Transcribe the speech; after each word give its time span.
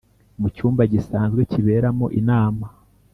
mu 0.39 0.47
cyumba 0.55 0.81
gisanzwe 0.93 1.41
kiberamo 1.51 2.05
inama 2.19 2.65